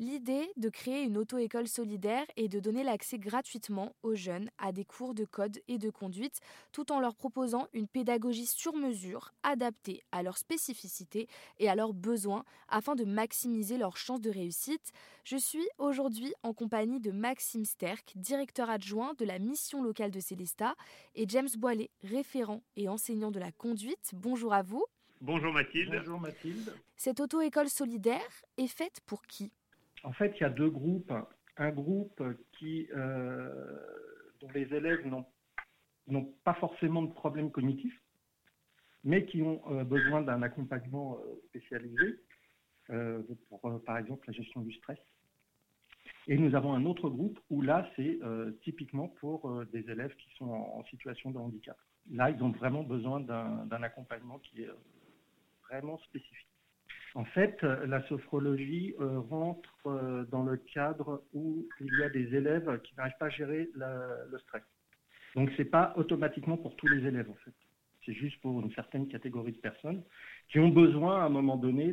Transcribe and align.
L'idée 0.00 0.48
de 0.56 0.68
créer 0.68 1.02
une 1.02 1.18
auto-école 1.18 1.66
solidaire 1.66 2.24
est 2.36 2.46
de 2.46 2.60
donner 2.60 2.84
l'accès 2.84 3.18
gratuitement 3.18 3.96
aux 4.04 4.14
jeunes 4.14 4.48
à 4.56 4.70
des 4.70 4.84
cours 4.84 5.12
de 5.12 5.24
code 5.24 5.58
et 5.66 5.76
de 5.76 5.90
conduite, 5.90 6.38
tout 6.70 6.92
en 6.92 7.00
leur 7.00 7.16
proposant 7.16 7.66
une 7.72 7.88
pédagogie 7.88 8.46
sur 8.46 8.74
mesure, 8.74 9.32
adaptée 9.42 10.04
à 10.12 10.22
leurs 10.22 10.38
spécificités 10.38 11.26
et 11.58 11.68
à 11.68 11.74
leurs 11.74 11.94
besoins, 11.94 12.44
afin 12.68 12.94
de 12.94 13.04
maximiser 13.04 13.76
leurs 13.76 13.96
chances 13.96 14.20
de 14.20 14.30
réussite. 14.30 14.92
Je 15.24 15.36
suis 15.36 15.66
aujourd'hui 15.78 16.32
en 16.44 16.54
compagnie 16.54 17.00
de 17.00 17.10
Maxime 17.10 17.64
Sterck, 17.64 18.12
directeur 18.14 18.70
adjoint 18.70 19.14
de 19.14 19.24
la 19.24 19.40
mission 19.40 19.82
locale 19.82 20.12
de 20.12 20.20
Célestat, 20.20 20.76
et 21.16 21.24
James 21.26 21.48
Boilet, 21.58 21.90
référent 22.04 22.62
et 22.76 22.88
enseignant 22.88 23.32
de 23.32 23.40
la 23.40 23.50
conduite. 23.50 24.12
Bonjour 24.12 24.52
à 24.52 24.62
vous. 24.62 24.84
Bonjour 25.20 25.52
Mathilde. 25.52 25.92
Bonjour 25.98 26.20
Mathilde. 26.20 26.72
Cette 26.96 27.18
auto-école 27.18 27.68
solidaire 27.68 28.44
est 28.58 28.68
faite 28.68 29.00
pour 29.04 29.22
qui? 29.22 29.50
En 30.04 30.12
fait, 30.12 30.34
il 30.36 30.42
y 30.42 30.46
a 30.46 30.50
deux 30.50 30.70
groupes. 30.70 31.12
Un 31.56 31.70
groupe 31.70 32.22
euh, 32.22 33.52
dont 34.40 34.50
les 34.54 34.72
élèves 34.74 35.06
n'ont 36.06 36.34
pas 36.44 36.54
forcément 36.54 37.02
de 37.02 37.12
problèmes 37.12 37.50
cognitifs, 37.50 38.00
mais 39.02 39.26
qui 39.26 39.42
ont 39.42 39.60
euh, 39.72 39.84
besoin 39.84 40.22
d'un 40.22 40.42
accompagnement 40.42 41.18
euh, 41.18 41.40
spécialisé, 41.48 42.20
pour 43.50 43.60
par 43.84 43.98
exemple 43.98 44.26
la 44.26 44.32
gestion 44.32 44.62
du 44.62 44.72
stress. 44.72 44.98
Et 46.26 46.38
nous 46.38 46.54
avons 46.54 46.72
un 46.72 46.86
autre 46.86 47.10
groupe 47.10 47.38
où 47.50 47.60
là, 47.60 47.86
c'est 47.96 48.18
typiquement 48.62 49.08
pour 49.08 49.62
des 49.66 49.90
élèves 49.90 50.14
qui 50.16 50.30
sont 50.36 50.48
en, 50.48 50.82
situation 50.84 51.30
de 51.30 51.36
handicap. 51.36 51.76
Là, 52.10 52.30
ils 52.30 52.42
ont 52.42 52.48
vraiment 52.48 52.84
besoin 52.84 53.20
d'un 53.20 53.82
accompagnement 53.82 54.38
qui 54.38 54.62
est 54.62 54.70
vraiment 55.68 55.98
spécifique. 55.98 56.57
En 57.14 57.24
fait, 57.24 57.62
la 57.62 58.06
sophrologie 58.08 58.94
euh, 59.00 59.20
rentre 59.20 59.74
euh, 59.86 60.24
dans 60.26 60.42
le 60.42 60.56
cadre 60.56 61.24
où 61.32 61.66
il 61.80 61.90
y 61.98 62.02
a 62.02 62.10
des 62.10 62.34
élèves 62.34 62.80
qui 62.82 62.94
n'arrivent 62.96 63.18
pas 63.18 63.26
à 63.26 63.30
gérer 63.30 63.70
le 63.74 64.38
stress. 64.40 64.62
Donc, 65.34 65.50
ce 65.52 65.62
n'est 65.62 65.68
pas 65.68 65.94
automatiquement 65.96 66.56
pour 66.56 66.76
tous 66.76 66.86
les 66.86 67.06
élèves, 67.06 67.30
en 67.30 67.36
fait. 67.44 67.54
C'est 68.04 68.12
juste 68.12 68.40
pour 68.40 68.60
une 68.60 68.72
certaine 68.72 69.08
catégorie 69.08 69.52
de 69.52 69.58
personnes 69.58 70.02
qui 70.50 70.58
ont 70.58 70.68
besoin, 70.68 71.20
à 71.20 71.24
un 71.24 71.28
moment 71.28 71.56
donné, 71.56 71.92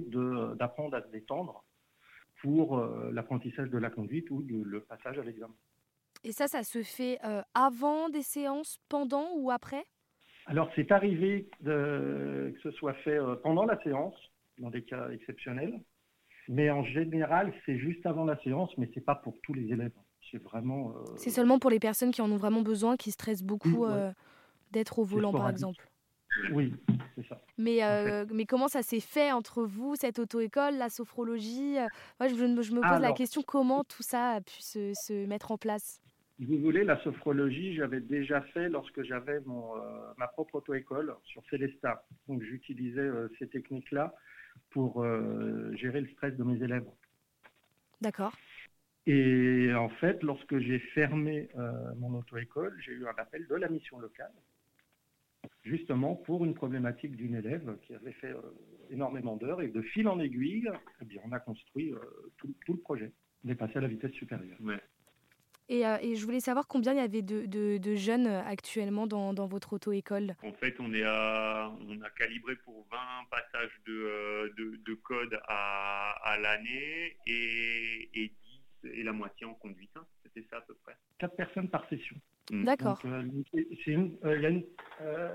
d'apprendre 0.57 0.95
à 0.95 1.01
se 1.01 1.07
détendre 1.09 1.63
pour 2.41 2.77
euh, 2.77 3.11
l'apprentissage 3.11 3.69
de 3.69 3.77
la 3.77 3.89
conduite 3.89 4.29
ou 4.31 4.41
le 4.41 4.81
passage 4.81 5.17
à 5.17 5.23
l'examen. 5.23 5.55
Et 6.23 6.31
ça, 6.31 6.47
ça 6.47 6.63
se 6.63 6.81
fait 6.83 7.19
avant 7.53 8.09
des 8.09 8.23
séances, 8.23 8.79
pendant 8.89 9.27
ou 9.35 9.51
après? 9.51 9.85
Alors, 10.47 10.71
c'est 10.75 10.91
arrivé 10.91 11.49
que 11.63 12.53
ce 12.61 12.71
soit 12.71 12.93
fait 12.95 13.17
euh, 13.17 13.35
pendant 13.35 13.65
la 13.65 13.81
séance, 13.81 14.15
dans 14.57 14.69
des 14.69 14.83
cas 14.83 15.09
exceptionnels, 15.09 15.81
mais 16.47 16.69
en 16.69 16.83
général, 16.83 17.53
c'est 17.65 17.77
juste 17.77 18.05
avant 18.05 18.25
la 18.25 18.37
séance, 18.43 18.71
mais 18.77 18.89
c'est 18.93 19.03
pas 19.03 19.15
pour 19.15 19.39
tous 19.41 19.53
les 19.53 19.71
élèves. 19.71 19.91
C'est 20.31 20.41
vraiment. 20.41 20.91
Euh, 20.91 21.03
c'est 21.17 21.29
seulement 21.29 21.59
pour 21.59 21.69
les 21.69 21.79
personnes 21.79 22.11
qui 22.11 22.21
en 22.21 22.31
ont 22.31 22.37
vraiment 22.37 22.61
besoin, 22.61 22.97
qui 22.97 23.11
stressent 23.11 23.43
beaucoup 23.43 23.85
euh, 23.85 24.11
d'être 24.71 24.99
au 24.99 25.03
volant, 25.03 25.31
par 25.31 25.49
exemple. 25.49 25.89
Oui, 26.51 26.73
c'est 27.15 27.27
ça. 27.27 27.41
Mais, 27.57 27.79
mais 28.33 28.45
comment 28.45 28.67
ça 28.67 28.81
s'est 28.81 28.99
fait 28.99 29.31
entre 29.31 29.63
vous, 29.63 29.95
cette 29.95 30.19
auto-école, 30.19 30.75
la 30.75 30.89
sophrologie? 30.89 31.77
Moi, 32.19 32.27
je, 32.27 32.35
me 32.35 32.81
pose 32.81 33.01
la 33.01 33.13
question 33.13 33.41
comment 33.41 33.83
tout 33.83 34.03
ça 34.03 34.31
a 34.31 34.41
pu 34.41 34.59
se, 34.59 34.93
se 34.93 35.25
mettre 35.25 35.51
en 35.51 35.57
place? 35.57 36.01
Si 36.37 36.45
vous 36.45 36.57
voulez, 36.59 36.83
la 36.83 37.01
sophrologie, 37.01 37.75
j'avais 37.75 38.01
déjà 38.01 38.41
fait 38.41 38.67
lorsque 38.67 39.01
j'avais 39.03 39.39
mon, 39.45 39.77
euh, 39.77 40.13
ma 40.17 40.27
propre 40.27 40.55
auto-école 40.55 41.15
sur 41.23 41.41
Célesta. 41.49 42.05
Donc 42.27 42.41
j'utilisais 42.43 42.99
euh, 42.99 43.29
ces 43.39 43.47
techniques-là 43.47 44.13
pour 44.71 45.01
euh, 45.01 45.73
gérer 45.75 46.01
le 46.01 46.07
stress 46.09 46.35
de 46.35 46.43
mes 46.43 46.61
élèves. 46.61 46.87
D'accord. 48.01 48.35
Et 49.07 49.71
en 49.73 49.89
fait, 49.89 50.23
lorsque 50.23 50.57
j'ai 50.57 50.79
fermé 50.79 51.49
mon 51.97 52.15
auto-école, 52.15 52.75
j'ai 52.83 52.91
eu 52.93 53.05
un 53.05 53.13
appel 53.17 53.45
de 53.47 53.53
la 53.53 53.69
mission 53.69 53.99
locale, 53.99 54.31
justement 55.63 56.15
pour 56.15 56.43
une 56.43 56.55
problématique 56.55 57.15
d'une 57.15 57.35
élève 57.35 57.77
qui 57.83 57.93
avait 57.93 58.13
fait 58.13 58.35
énormément 58.89 59.35
d'heures. 59.35 59.61
Et 59.61 59.67
de 59.67 59.81
fil 59.83 60.07
en 60.07 60.19
aiguille, 60.19 60.67
eh 61.01 61.05
bien, 61.05 61.21
on 61.23 61.31
a 61.33 61.39
construit 61.39 61.93
tout, 62.37 62.51
tout, 62.65 62.73
le 62.73 62.79
projet. 62.79 63.11
On 63.45 63.49
est 63.49 63.55
passé 63.55 63.77
à 63.77 63.81
la 63.81 63.87
vitesse 63.87 64.11
supérieure. 64.13 64.57
Ouais. 64.59 64.81
Euh, 65.71 65.97
et, 66.01 66.15
je 66.15 66.25
voulais 66.25 66.39
savoir 66.39 66.67
combien 66.67 66.93
il 66.93 66.97
y 66.97 67.01
avait 67.01 67.21
de, 67.21 67.95
jeunes 67.95 68.27
actuellement 68.27 69.07
dans, 69.07 69.47
votre 69.47 69.73
auto-école. 69.73 70.35
En 70.43 70.53
fait, 70.53 70.75
on, 70.79 70.93
est 70.93 71.03
à, 71.03 71.71
on 71.87 72.01
a 72.01 72.09
calibré 72.11 72.55
pour 72.57 72.85
20 72.91 72.97
passages 73.31 73.81
de, 73.87 73.93
euh, 73.93 74.53
de, 74.57 74.93
code 74.95 75.39
à, 75.47 76.37
l'année 76.39 77.17
et, 77.25 78.09
et 78.13 78.31
10 78.83 78.89
et 78.93 79.03
la 79.03 79.13
moitié 79.13 79.47
en 79.47 79.55
conduite. 79.55 79.89
Hein. 79.95 80.05
C'était 80.23 80.45
ça 80.49 80.57
à 80.57 80.61
peu 80.61 80.75
près. 80.83 80.95
4 81.19 81.35
personnes 81.35 81.69
par 81.69 81.87
session. 81.89 82.15
Mm. 82.51 82.65
D'accord. 82.65 82.99
Euh, 83.05 83.23
il 83.53 83.77
y 83.87 84.45
a 84.45 84.49
une, 84.49 84.63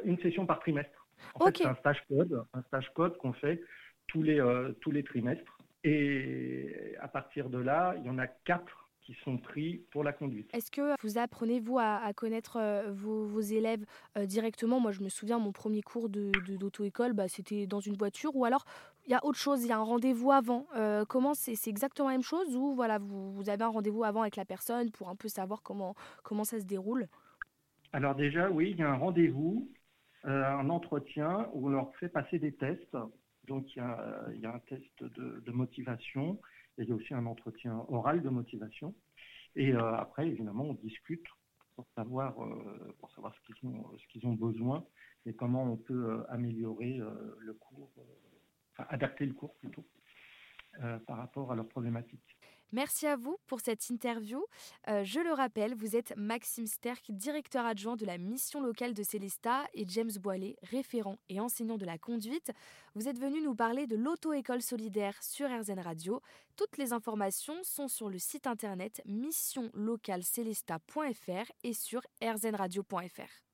une, 0.05 0.19
session 0.21 0.47
par 0.47 0.61
trimestre. 0.61 1.09
En 1.35 1.47
fait, 1.47 1.59
c'est 1.59 1.67
un 1.67 1.75
stage 1.75 2.03
code, 2.09 2.45
un 2.55 2.63
stage 2.63 2.89
code 2.95 3.17
qu'on 3.19 3.33
fait 3.33 3.61
tous 4.07 4.23
les, 4.23 4.41
tous 4.81 4.93
les 4.93 5.03
trimestres. 5.03 5.59
Et 5.83 6.95
à 7.01 7.09
partir 7.09 7.49
de 7.51 7.59
là, 7.59 7.95
il 7.99 8.05
y 8.05 8.11
en 8.11 8.19
a 8.19 8.27
4 8.27 8.90
qui 9.11 9.21
sont 9.25 9.39
pris 9.39 9.83
pour 9.91 10.05
la 10.05 10.13
conduite. 10.13 10.49
Est-ce 10.53 10.71
que 10.71 10.95
vous 11.03 11.19
apprenez, 11.19 11.59
vous, 11.59 11.79
à, 11.79 12.13
connaître 12.15 12.59
euh, 12.61 12.93
vos, 12.93 13.41
élèves 13.41 13.85
euh, 14.17 14.25
directement? 14.25 14.79
Moi, 14.79 14.93
je 14.93 15.01
me 15.01 15.09
souviens, 15.09 15.39
mon 15.39 15.51
premier 15.51 15.83
cours 15.83 16.09
d'auto-école, 16.09 17.13
bah, 17.13 17.27
c'était 17.27 17.67
dans 17.67 17.81
une 17.81 17.97
voiture. 17.97 18.37
Ou 18.37 18.45
alors, 18.45 18.65
il 19.07 19.11
y 19.11 19.15
a 19.15 19.25
autre 19.25 19.39
chose, 19.39 19.65
il 19.65 19.69
y 19.69 19.73
a 19.73 19.79
un 19.79 19.83
rendez-vous 19.83 20.31
avant. 20.31 20.67
Euh, 20.77 21.05
comment 21.05 21.35
c'est 21.35 21.57
exactement 21.67 22.09
la 22.09 22.15
même 22.15 22.23
chose 22.23 22.55
Ou 22.55 22.73
voilà, 22.75 22.99
vous, 22.99 23.33
vous 23.33 23.49
avez 23.51 23.65
un 23.65 23.69
rendez-vous 23.69 24.05
avant 24.05 24.21
avec 24.21 24.37
la 24.37 24.45
personne 24.45 24.93
pour 24.93 25.09
un 25.09 25.17
peu 25.17 25.29
savoir 25.29 25.63
comment, 25.63 25.97
comment 26.23 26.45
ça 26.45 26.61
se 26.61 26.65
déroule? 26.65 27.09
Alors 27.93 28.15
déjà, 28.15 28.49
oui, 28.49 28.71
il 28.71 28.77
y 28.77 28.83
a 28.83 28.91
un 28.91 28.97
rendez-vous, 28.97 29.69
un 30.23 30.71
entretien 30.71 31.49
où 31.55 31.67
on 31.67 31.71
leur 31.71 31.93
fait 31.97 32.09
passer 32.09 32.39
des 32.39 32.53
tests. 32.53 32.97
Donc, 33.49 33.75
il 33.75 33.79
y 33.79 33.83
a, 33.83 34.21
il 34.35 34.41
y 34.41 34.47
a 34.47 34.55
un 34.55 34.61
test 34.61 35.03
de, 35.03 35.43
de 35.45 35.51
motivation 35.51 36.39
il 36.85 36.89
y 36.89 36.93
a 36.93 36.95
aussi 36.95 37.15
un 37.15 37.27
entretien 37.27 37.85
oral 37.89 38.23
de 38.23 38.29
motivation. 38.29 38.95
Et 39.57 39.73
euh, 39.73 39.95
après, 39.97 40.29
évidemment, 40.29 40.65
on 40.65 40.75
discute 40.75 41.25
pour 41.75 41.87
savoir, 41.95 42.43
euh, 42.43 42.95
pour 42.99 43.11
savoir 43.13 43.35
ce 43.35 43.41
qu'ils 43.53 43.69
ont, 43.69 43.85
ce 43.99 44.07
qu'ils 44.09 44.27
ont 44.27 44.35
besoin 44.35 44.85
et 45.27 45.35
comment 45.35 45.65
on 45.65 45.77
peut 45.77 46.11
euh, 46.11 46.23
améliorer 46.31 47.01
le 47.39 47.55
cours, 47.55 47.91
enfin 48.73 48.87
adapter 48.91 49.27
le 49.27 49.35
cours 49.35 49.55
plutôt 49.57 49.85
par 51.07 51.19
rapport 51.19 51.51
à 51.53 51.57
leurs 51.57 51.69
problématiques. 51.69 52.37
Merci 52.73 53.07
à 53.07 53.17
vous 53.17 53.37
pour 53.47 53.61
cette 53.61 53.91
interview. 53.91 54.43
Euh, 54.89 55.05
je 55.05 55.21
le 55.21 55.33
rappelle, 55.33 55.75
vous 55.75 55.95
êtes 55.97 56.15
Maxime 56.17 56.67
Sterck, 56.67 57.11
directeur 57.11 57.67
adjoint 57.67 57.97
de 57.97 58.07
la 58.07 58.17
mission 58.19 58.61
locale 58.61 58.95
de 58.95 59.03
Célesta, 59.03 59.65
et 59.75 59.85
James 59.89 60.13
Boilet, 60.21 60.55
référent 60.63 61.17
et 61.29 61.41
enseignant 61.41 61.79
de 61.79 61.85
la 61.85 61.99
conduite. 61.99 62.53
Vous 62.95 63.09
êtes 63.09 63.19
venu 63.19 63.43
nous 63.43 63.57
parler 63.57 63.87
de 63.87 63.97
l'auto-école 63.97 64.63
solidaire 64.63 65.21
sur 65.23 65.49
RZN 65.49 65.81
Radio. 65.81 66.23
Toutes 66.57 66.79
les 66.79 66.93
informations 66.93 67.63
sont 67.63 67.89
sur 67.89 68.09
le 68.09 68.19
site 68.19 68.47
internet 68.47 69.03
missionlocalcelesta.fr 69.07 71.53
et 71.65 71.73
sur 71.73 72.03
rznradio.fr. 72.23 73.50